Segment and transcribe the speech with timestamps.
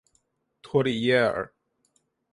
[0.63, 1.53] 托里耶尔。